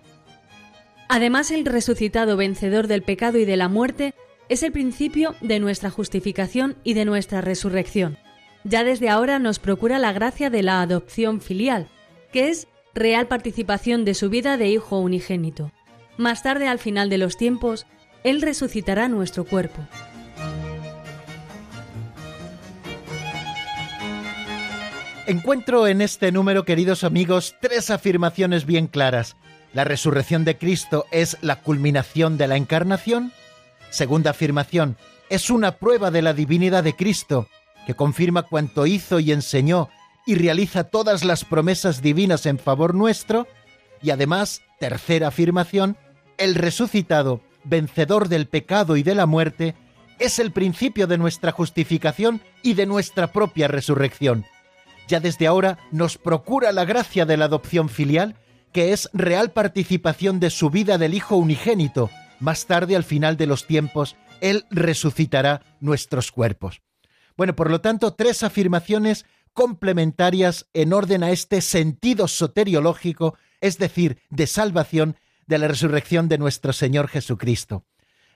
[1.09, 4.15] Además, el resucitado vencedor del pecado y de la muerte
[4.49, 8.19] es el principio de nuestra justificación y de nuestra resurrección.
[8.65, 11.89] Ya desde ahora nos procura la gracia de la adopción filial,
[12.33, 15.73] que es real participación de su vida de Hijo unigénito.
[16.17, 17.87] Más tarde, al final de los tiempos,
[18.25, 19.87] Él resucitará nuestro cuerpo.
[25.27, 29.37] Encuentro en este número, queridos amigos, tres afirmaciones bien claras.
[29.75, 33.33] La resurrección de Cristo es la culminación de la encarnación.
[33.91, 34.97] Segunda afirmación,
[35.29, 37.49] es una prueba de la divinidad de Cristo,
[37.87, 39.91] que confirma cuanto hizo y enseñó
[40.27, 43.47] y realiza todas las promesas divinas en favor nuestro.
[44.03, 45.97] Y además, tercera afirmación,
[46.39, 49.77] el resucitado, vencedor del pecado y de la muerte,
[50.19, 54.47] es el principio de nuestra justificación y de nuestra propia resurrección
[55.11, 58.37] ya desde ahora nos procura la gracia de la adopción filial,
[58.73, 62.09] que es real participación de su vida del Hijo unigénito.
[62.39, 66.81] Más tarde, al final de los tiempos, Él resucitará nuestros cuerpos.
[67.37, 74.19] Bueno, por lo tanto, tres afirmaciones complementarias en orden a este sentido soteriológico, es decir,
[74.31, 77.85] de salvación de la resurrección de nuestro Señor Jesucristo.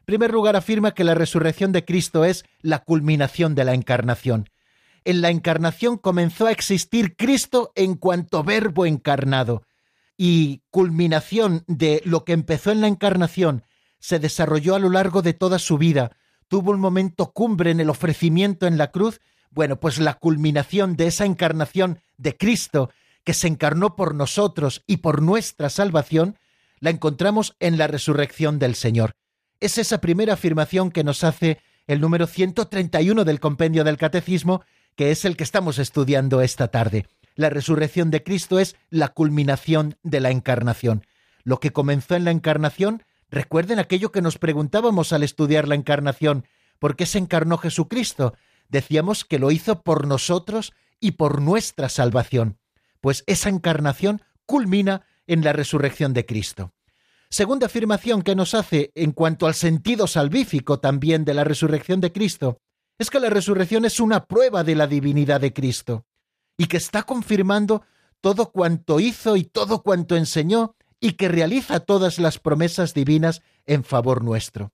[0.00, 4.50] En primer lugar, afirma que la resurrección de Cristo es la culminación de la encarnación
[5.04, 9.66] en la encarnación comenzó a existir Cristo en cuanto verbo encarnado.
[10.16, 13.64] Y culminación de lo que empezó en la encarnación
[13.98, 16.16] se desarrolló a lo largo de toda su vida.
[16.48, 19.20] Tuvo un momento cumbre en el ofrecimiento en la cruz.
[19.50, 22.90] Bueno, pues la culminación de esa encarnación de Cristo,
[23.24, 26.38] que se encarnó por nosotros y por nuestra salvación,
[26.80, 29.16] la encontramos en la resurrección del Señor.
[29.60, 34.62] Es esa primera afirmación que nos hace el número 131 del compendio del Catecismo
[34.96, 37.06] que es el que estamos estudiando esta tarde.
[37.34, 41.04] La resurrección de Cristo es la culminación de la encarnación.
[41.42, 46.46] Lo que comenzó en la encarnación, recuerden aquello que nos preguntábamos al estudiar la encarnación,
[46.78, 48.34] ¿por qué se encarnó Jesucristo?
[48.68, 52.58] Decíamos que lo hizo por nosotros y por nuestra salvación.
[53.00, 56.72] Pues esa encarnación culmina en la resurrección de Cristo.
[57.30, 62.12] Segunda afirmación que nos hace en cuanto al sentido salvífico también de la resurrección de
[62.12, 62.60] Cristo
[62.98, 66.06] es que la resurrección es una prueba de la divinidad de Cristo
[66.56, 67.82] y que está confirmando
[68.20, 73.84] todo cuanto hizo y todo cuanto enseñó y que realiza todas las promesas divinas en
[73.84, 74.72] favor nuestro.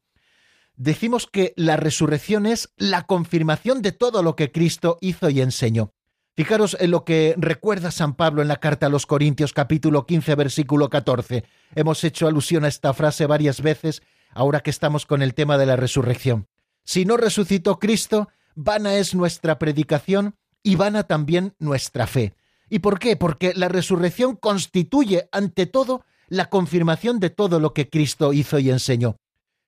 [0.77, 5.93] Decimos que la resurrección es la confirmación de todo lo que Cristo hizo y enseñó.
[6.37, 10.35] Fijaros en lo que recuerda San Pablo en la carta a los Corintios capítulo 15
[10.37, 11.45] versículo 14.
[11.75, 15.67] Hemos hecho alusión a esta frase varias veces ahora que estamos con el tema de
[15.67, 16.47] la resurrección.
[16.85, 22.35] Si no resucitó Cristo, vana es nuestra predicación y vana también nuestra fe.
[22.69, 23.17] ¿Y por qué?
[23.17, 28.71] Porque la resurrección constituye, ante todo, la confirmación de todo lo que Cristo hizo y
[28.71, 29.17] enseñó.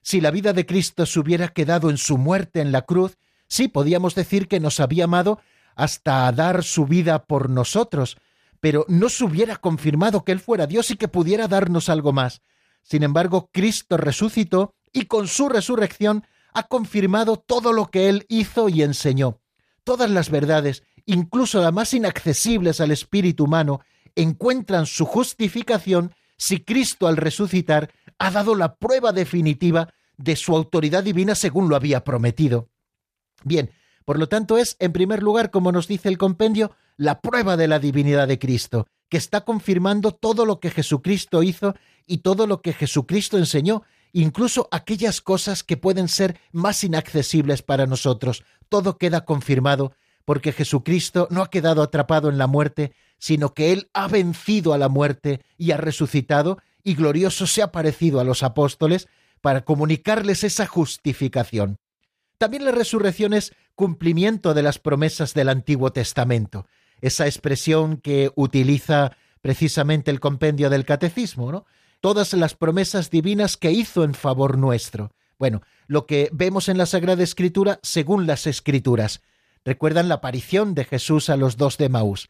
[0.03, 3.69] Si la vida de Cristo se hubiera quedado en su muerte en la cruz, sí
[3.69, 5.41] podíamos decir que nos había amado
[5.75, 8.17] hasta dar su vida por nosotros,
[8.61, 12.43] pero no se hubiera confirmado que Él fuera Dios y que pudiera darnos algo más.
[12.83, 16.25] Sin embargo, Cristo resucitó y con su resurrección
[16.55, 19.41] ha confirmado todo lo que Él hizo y enseñó.
[19.85, 23.81] Todas las verdades, incluso las más inaccesibles al espíritu humano,
[24.15, 31.03] encuentran su justificación si Cristo al resucitar ha dado la prueba definitiva de su autoridad
[31.03, 32.69] divina según lo había prometido.
[33.45, 33.71] Bien,
[34.05, 37.69] por lo tanto es, en primer lugar, como nos dice el compendio, la prueba de
[37.69, 41.75] la divinidad de Cristo, que está confirmando todo lo que Jesucristo hizo
[42.07, 43.83] y todo lo que Jesucristo enseñó,
[44.13, 48.45] incluso aquellas cosas que pueden ser más inaccesibles para nosotros.
[48.69, 49.93] Todo queda confirmado
[50.25, 54.79] porque Jesucristo no ha quedado atrapado en la muerte, sino que Él ha vencido a
[54.79, 59.09] la muerte y ha resucitado y glorioso se ha parecido a los apóstoles
[59.41, 61.79] para comunicarles esa justificación.
[62.39, 66.67] También la resurrección es cumplimiento de las promesas del Antiguo Testamento,
[67.01, 71.67] esa expresión que utiliza precisamente el compendio del catecismo, ¿no?
[72.03, 75.13] Todas las promesas divinas que hizo en favor nuestro.
[75.39, 79.23] Bueno, lo que vemos en la Sagrada Escritura según las Escrituras.
[79.65, 82.29] Recuerdan la aparición de Jesús a los dos de Maús,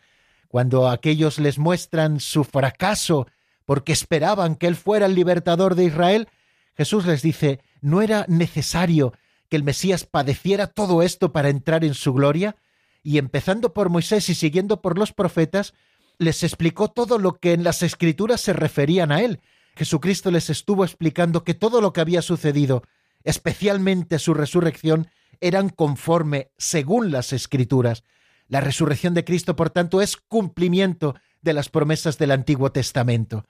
[0.49, 3.27] cuando aquellos les muestran su fracaso
[3.65, 6.29] porque esperaban que Él fuera el libertador de Israel,
[6.77, 9.15] Jesús les dice, ¿no era necesario
[9.49, 12.57] que el Mesías padeciera todo esto para entrar en su gloria?
[13.03, 15.73] Y empezando por Moisés y siguiendo por los profetas,
[16.19, 19.41] les explicó todo lo que en las escrituras se referían a Él.
[19.77, 22.83] Jesucristo les estuvo explicando que todo lo que había sucedido,
[23.25, 25.09] especialmente su resurrección,
[25.41, 28.05] eran conforme según las escrituras.
[28.49, 33.47] La resurrección de Cristo, por tanto, es cumplimiento de las promesas del Antiguo Testamento.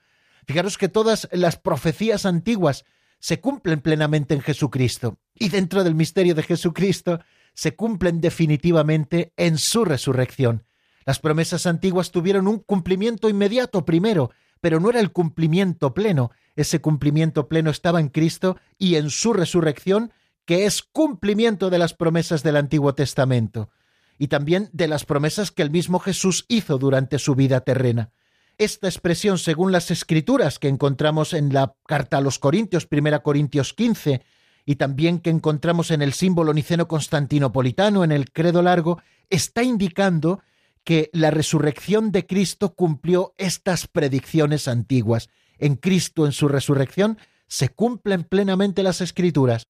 [0.47, 2.85] Fijaros que todas las profecías antiguas
[3.19, 7.19] se cumplen plenamente en Jesucristo y dentro del misterio de Jesucristo
[7.53, 10.65] se cumplen definitivamente en su resurrección.
[11.05, 14.31] Las promesas antiguas tuvieron un cumplimiento inmediato primero,
[14.63, 16.31] pero no era el cumplimiento pleno.
[16.55, 20.13] Ese cumplimiento pleno estaba en Cristo y en su resurrección,
[20.45, 23.71] que es cumplimiento de las promesas del Antiguo Testamento
[24.17, 28.11] y también de las promesas que el mismo Jesús hizo durante su vida terrena.
[28.57, 33.73] Esta expresión, según las escrituras que encontramos en la carta a los Corintios, 1 Corintios
[33.73, 34.21] 15,
[34.65, 40.39] y también que encontramos en el símbolo niceno constantinopolitano, en el credo largo, está indicando
[40.83, 45.29] que la resurrección de Cristo cumplió estas predicciones antiguas.
[45.57, 47.17] En Cristo, en su resurrección,
[47.47, 49.67] se cumplen plenamente las escrituras.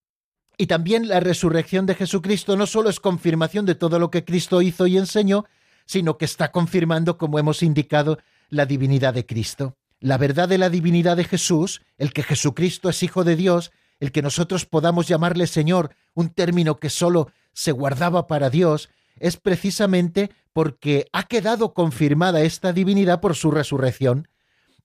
[0.58, 4.62] Y también la resurrección de Jesucristo no solo es confirmación de todo lo que Cristo
[4.62, 5.46] hizo y enseñó,
[5.86, 9.76] sino que está confirmando, como hemos indicado, la divinidad de Cristo.
[10.00, 14.12] La verdad de la divinidad de Jesús, el que Jesucristo es Hijo de Dios, el
[14.12, 18.90] que nosotros podamos llamarle Señor, un término que sólo se guardaba para Dios,
[19.20, 24.28] es precisamente porque ha quedado confirmada esta divinidad por su resurrección.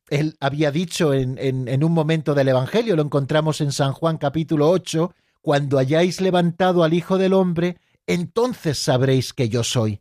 [0.08, 4.70] Él había dicho en, en, un momento del Evangelio, lo encontramos en San Juan capítulo
[4.70, 5.12] 8,
[5.42, 7.76] cuando hayáis levantado al Hijo del Hombre,
[8.06, 10.00] entonces sabréis que yo soy.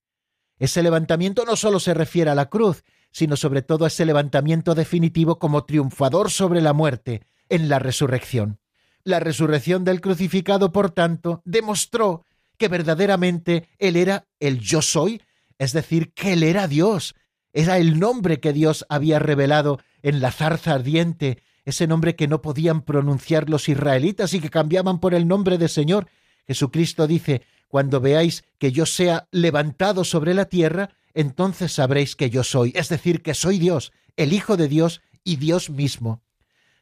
[0.59, 4.75] Ese levantamiento no solo se refiere a la cruz, sino sobre todo a ese levantamiento
[4.75, 8.59] definitivo como triunfador sobre la muerte en la resurrección.
[9.03, 12.25] La resurrección del crucificado, por tanto, demostró
[12.57, 15.21] que verdaderamente Él era el yo soy,
[15.57, 17.15] es decir, que Él era Dios,
[17.53, 22.41] era el nombre que Dios había revelado en la zarza ardiente, ese nombre que no
[22.41, 26.07] podían pronunciar los israelitas y que cambiaban por el nombre de Señor.
[26.45, 32.43] Jesucristo dice, cuando veáis que yo sea levantado sobre la tierra, entonces sabréis que yo
[32.43, 36.21] soy, es decir, que soy Dios, el Hijo de Dios y Dios mismo.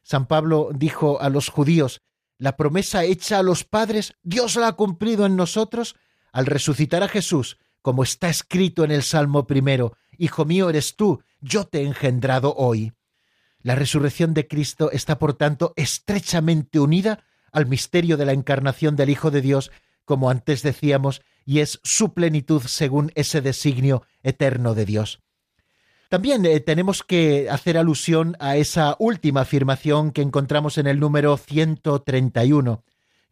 [0.03, 2.01] San Pablo dijo a los judíos,
[2.37, 5.95] la promesa hecha a los padres, Dios la ha cumplido en nosotros
[6.31, 11.21] al resucitar a Jesús, como está escrito en el Salmo primero, Hijo mío eres tú,
[11.41, 12.93] yo te he engendrado hoy.
[13.61, 19.09] La resurrección de Cristo está, por tanto, estrechamente unida al misterio de la encarnación del
[19.09, 19.71] Hijo de Dios,
[20.05, 25.21] como antes decíamos, y es su plenitud según ese designio eterno de Dios.
[26.09, 31.35] También eh, tenemos que hacer alusión a esa última afirmación que encontramos en el número
[31.37, 32.83] 131,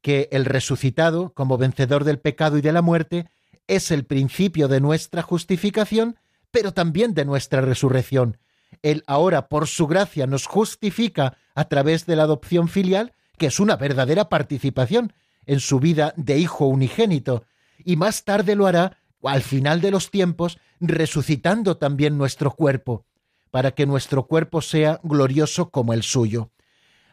[0.02, 3.30] que el resucitado, como vencedor del pecado y de la muerte,
[3.68, 6.18] es el principio de nuestra justificación,
[6.52, 8.38] pero también de nuestra resurrección.
[8.82, 13.60] Él ahora, por su gracia, nos justifica a través de la adopción filial, que es
[13.60, 15.14] una verdadera participación
[15.46, 17.46] en su vida de hijo unigénito,
[17.86, 18.98] y más tarde lo hará
[19.30, 23.06] al final de los tiempos, resucitando también nuestro cuerpo,
[23.52, 26.52] para que nuestro cuerpo sea glorioso como el suyo.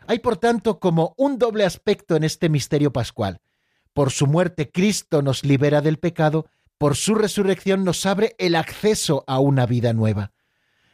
[0.06, 3.40] Hay, por tanto, como un doble aspecto en este misterio pascual.
[3.92, 6.46] Por su muerte Cristo nos libera del pecado,
[6.78, 10.32] por su resurrección nos abre el acceso a una vida nueva.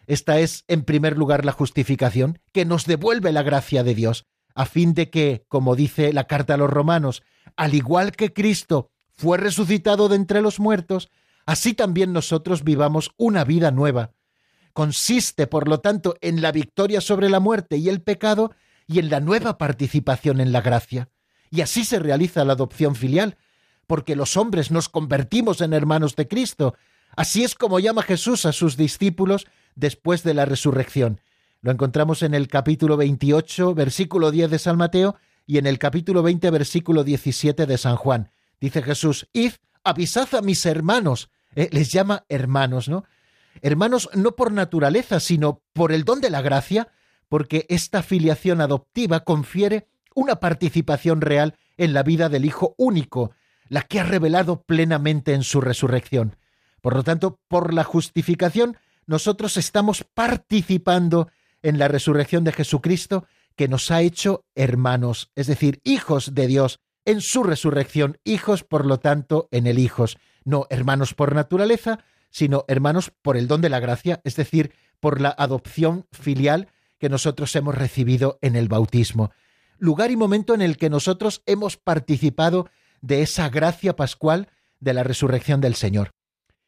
[0.06, 4.66] Esta es, en primer lugar, la justificación, que nos devuelve la gracia de Dios, a
[4.66, 7.22] fin de que, como dice la carta a los romanos,
[7.56, 11.08] al igual que Cristo fue resucitado de entre los muertos,
[11.46, 14.12] así también nosotros vivamos una vida nueva.
[14.72, 18.52] Consiste, por lo tanto, en la victoria sobre la muerte y el pecado
[18.86, 21.08] y en la nueva participación en la gracia.
[21.50, 23.38] Y así se realiza la adopción filial,
[23.86, 26.74] porque los hombres nos convertimos en hermanos de Cristo.
[27.16, 31.20] Así es como llama Jesús a sus discípulos después de la resurrección.
[31.62, 36.22] Lo encontramos en el capítulo 28, versículo 10 de San Mateo y en el capítulo
[36.22, 38.30] 20, versículo 17 de San Juan.
[38.60, 39.52] Dice Jesús, id,
[39.84, 41.30] avisad a mis hermanos.
[41.54, 43.04] Eh, les llama hermanos, ¿no?
[43.62, 46.88] Hermanos no por naturaleza, sino por el don de la gracia,
[47.28, 53.32] porque esta filiación adoptiva confiere una participación real en la vida del Hijo único,
[53.68, 56.36] la que ha revelado plenamente en su resurrección.
[56.80, 58.76] Por lo tanto, por la justificación,
[59.06, 61.28] nosotros estamos participando
[61.62, 63.26] en la resurrección de Jesucristo,
[63.56, 68.84] que nos ha hecho hermanos, es decir, hijos de Dios, en su resurrección, hijos, por
[68.84, 72.00] lo tanto, en el hijos, no hermanos por naturaleza,
[72.30, 77.08] sino hermanos por el don de la gracia, es decir, por la adopción filial que
[77.08, 79.30] nosotros hemos recibido en el bautismo,
[79.78, 82.68] lugar y momento en el que nosotros hemos participado
[83.00, 84.48] de esa gracia pascual
[84.80, 86.10] de la resurrección del Señor.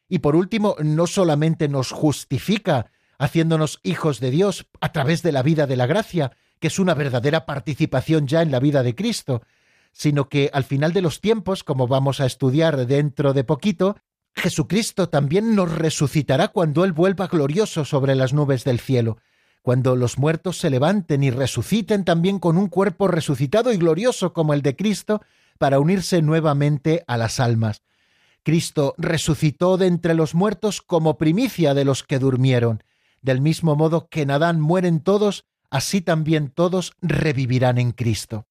[0.07, 5.43] Y por último, no solamente nos justifica haciéndonos hijos de Dios a través de la
[5.43, 9.43] vida de la gracia, que es una verdadera participación ya en la vida de Cristo,
[9.91, 13.97] sino que al final de los tiempos, como vamos a estudiar dentro de poquito,
[14.35, 19.17] Jesucristo también nos resucitará cuando Él vuelva glorioso sobre las nubes del cielo,
[19.61, 24.53] cuando los muertos se levanten y resuciten también con un cuerpo resucitado y glorioso como
[24.53, 25.21] el de Cristo,
[25.57, 27.83] para unirse nuevamente a las almas.
[28.43, 32.83] Cristo resucitó de entre los muertos como primicia de los que durmieron.
[33.21, 38.47] Del mismo modo que en Adán mueren todos, así también todos revivirán en Cristo.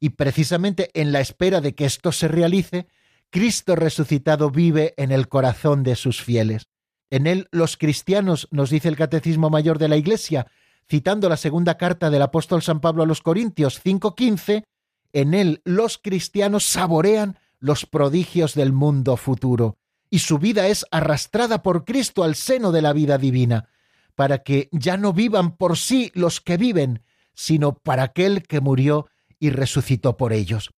[0.00, 2.86] Y precisamente en la espera de que esto se realice,
[3.30, 6.68] Cristo resucitado vive en el corazón de sus fieles.
[7.10, 10.46] En él los cristianos, nos dice el Catecismo Mayor de la Iglesia,
[10.88, 14.64] citando la segunda carta del apóstol San Pablo a los Corintios 5:15,
[15.12, 19.78] en él los cristianos saborean los prodigios del mundo futuro,
[20.10, 23.68] y su vida es arrastrada por Cristo al seno de la vida divina,
[24.14, 27.02] para que ya no vivan por sí los que viven,
[27.34, 29.08] sino para aquel que murió
[29.38, 30.70] y resucitó por ellos.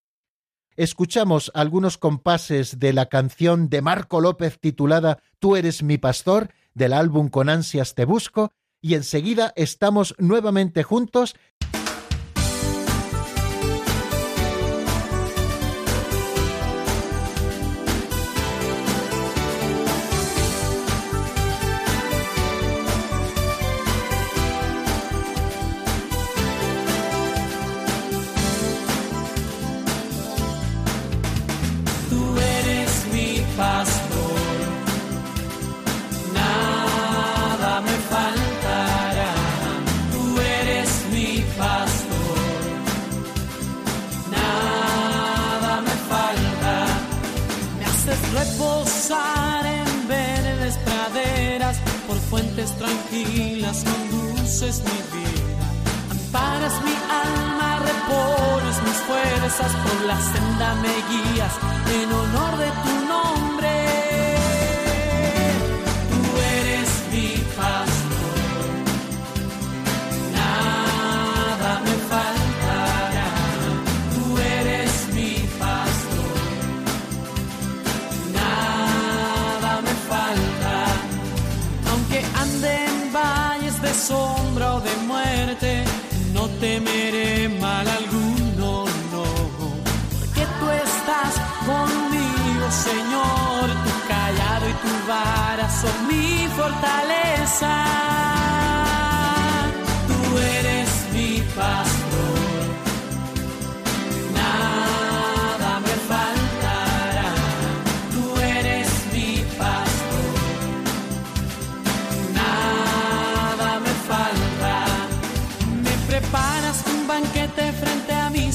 [0.76, 6.92] Escuchamos algunos compases de la canción de Marco López titulada Tú eres mi pastor, del
[6.92, 11.34] álbum Con ansias te busco, y enseguida estamos nuevamente juntos
[52.30, 55.66] tranquilas conduces mi vida.
[56.10, 61.52] Amparas mi alma, repones mis fuerzas, por la senda me guías
[62.02, 63.47] en honor de tu nombre.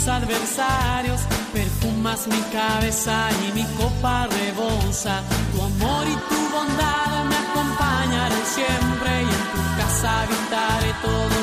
[0.08, 1.22] Adversarios,
[1.54, 5.22] perfumas mi cabeza y mi copa rebosa.
[5.51, 11.42] Tu amor y tu bondad me acompañarán siempre y en tu casa habitaré todos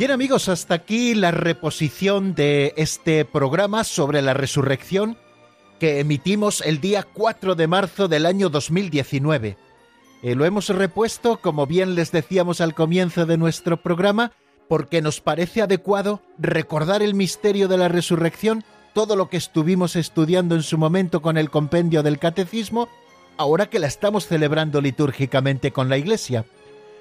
[0.00, 5.18] Bien amigos, hasta aquí la reposición de este programa sobre la resurrección
[5.78, 9.58] que emitimos el día 4 de marzo del año 2019.
[10.22, 14.32] Eh, lo hemos repuesto, como bien les decíamos al comienzo de nuestro programa,
[14.70, 20.54] porque nos parece adecuado recordar el misterio de la resurrección, todo lo que estuvimos estudiando
[20.54, 22.88] en su momento con el compendio del catecismo,
[23.36, 26.46] ahora que la estamos celebrando litúrgicamente con la Iglesia.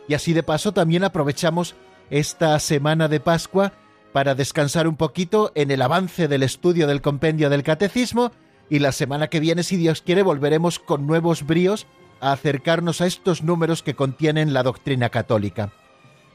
[0.10, 1.76] Y así de paso también aprovechamos
[2.10, 3.74] esta semana de Pascua
[4.14, 8.32] para descansar un poquito en el avance del estudio del compendio del catecismo
[8.70, 11.88] y la semana que viene, si Dios quiere, volveremos con nuevos bríos
[12.22, 15.74] a acercarnos a estos números que contienen la doctrina católica.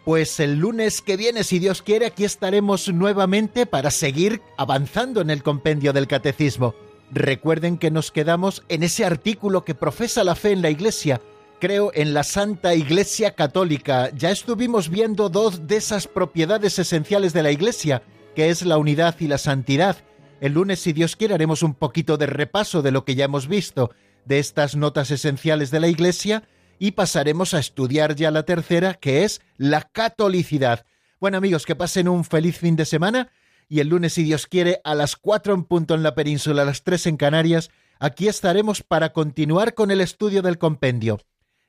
[0.05, 5.31] Pues el lunes que viene, si Dios quiere, aquí estaremos nuevamente para seguir avanzando en
[5.31, 6.75] el compendio del catecismo.
[7.11, 11.21] Recuerden que nos quedamos en ese artículo que profesa la fe en la Iglesia,
[11.61, 14.11] creo en la Santa Iglesia Católica.
[14.15, 18.03] Ya estuvimos viendo dos de esas propiedades esenciales de la Iglesia,
[18.35, 19.97] que es la unidad y la santidad.
[20.41, 23.49] El lunes, si Dios quiere, haremos un poquito de repaso de lo que ya hemos
[23.49, 23.91] visto
[24.25, 26.45] de estas notas esenciales de la Iglesia
[26.79, 30.85] y pasaremos a estudiar ya la tercera, que es la catolicidad.
[31.21, 33.31] Bueno amigos, que pasen un feliz fin de semana
[33.69, 36.67] y el lunes, si Dios quiere, a las cuatro en punto en la península, a
[36.67, 41.21] las tres en Canarias, aquí estaremos para continuar con el estudio del compendio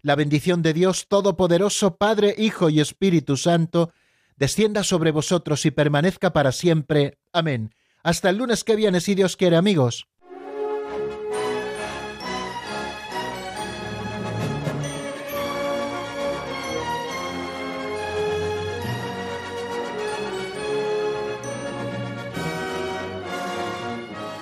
[0.06, 3.92] la bendición de Dios Todopoderoso, Padre, Hijo y Espíritu Santo,
[4.38, 7.18] descienda sobre vosotros y permanezca para siempre.
[7.34, 7.74] Amén.
[8.04, 10.08] Hasta el lunes que viene, si Dios quiere, amigos.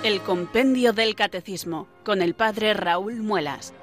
[0.03, 3.74] El Compendio del Catecismo con el Padre Raúl Muelas.